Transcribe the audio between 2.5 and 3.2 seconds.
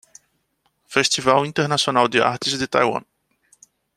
de Taiwan